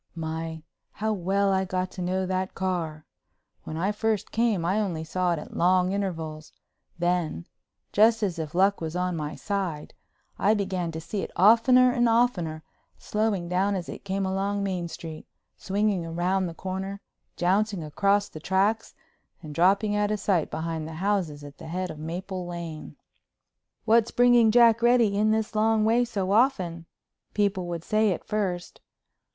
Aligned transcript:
My, 0.15 0.63
how 0.93 1.13
well 1.13 1.53
I 1.53 1.63
got 1.63 1.91
to 1.91 2.01
know 2.01 2.25
that 2.25 2.55
car! 2.55 3.05
When 3.65 3.77
I 3.77 3.91
first 3.91 4.31
came 4.31 4.65
I 4.65 4.79
only 4.79 5.03
saw 5.03 5.31
it 5.33 5.37
at 5.37 5.55
long 5.55 5.91
intervals. 5.91 6.51
Then—just 6.97 8.23
as 8.23 8.39
if 8.39 8.55
luck 8.55 8.81
was 8.81 8.95
on 8.95 9.15
my 9.15 9.35
side—I 9.35 10.55
began 10.55 10.91
to 10.93 10.99
see 10.99 11.21
it 11.21 11.29
oftener 11.35 11.91
and 11.91 12.09
oftener, 12.09 12.63
slowing 12.97 13.47
down 13.47 13.75
as 13.75 13.87
it 13.87 14.03
came 14.03 14.25
along 14.25 14.63
Main 14.63 14.87
Street, 14.87 15.27
swinging 15.55 16.15
round 16.15 16.49
the 16.49 16.55
corner, 16.55 16.99
jouncing 17.37 17.83
across 17.83 18.27
the 18.27 18.39
tracks, 18.39 18.95
and 19.43 19.53
dropping 19.53 19.95
out 19.95 20.09
of 20.09 20.19
sight 20.19 20.49
behind 20.49 20.87
the 20.87 20.93
houses 20.95 21.43
at 21.43 21.59
the 21.59 21.67
head 21.67 21.91
of 21.91 21.99
Maple 21.99 22.47
Lane. 22.47 22.95
"What's 23.85 24.09
bringing 24.09 24.49
Jack 24.49 24.81
Reddy 24.81 25.15
in 25.15 25.29
this 25.29 25.53
long 25.53 25.85
way 25.85 26.05
so 26.05 26.31
often?" 26.31 26.87
people 27.35 27.67
would 27.67 27.83
say 27.83 28.11
at 28.11 28.25
first. 28.25 28.81